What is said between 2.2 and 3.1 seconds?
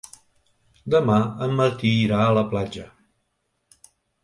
a la platja.